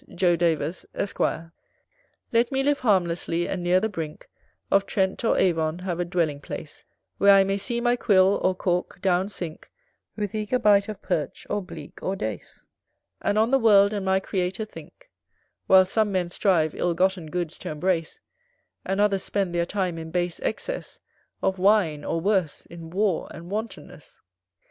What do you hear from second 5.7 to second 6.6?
have a dwelling